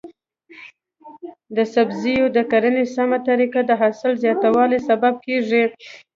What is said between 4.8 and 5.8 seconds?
سبب کیږي.